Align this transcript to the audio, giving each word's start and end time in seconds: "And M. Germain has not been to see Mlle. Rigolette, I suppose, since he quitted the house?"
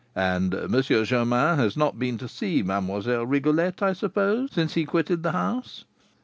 "And 0.15 0.55
M. 0.55 0.81
Germain 0.81 1.57
has 1.59 1.77
not 1.77 1.99
been 1.99 2.17
to 2.17 2.27
see 2.27 2.63
Mlle. 2.63 3.23
Rigolette, 3.23 3.83
I 3.83 3.93
suppose, 3.93 4.49
since 4.51 4.73
he 4.73 4.83
quitted 4.83 5.21
the 5.21 5.33
house?" 5.33 5.85